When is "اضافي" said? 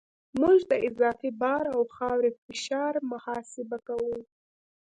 0.87-1.29